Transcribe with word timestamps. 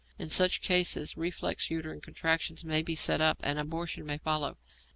In 0.17 0.31
such 0.31 0.61
cases 0.61 1.15
reflex 1.15 1.69
uterine 1.69 2.01
contractions 2.01 2.63
may 2.63 2.81
be 2.81 2.95
set 2.95 3.21
up, 3.21 3.37
and 3.43 3.59
abortion 3.59 4.03
may 4.03 4.17
follow. 4.17 4.57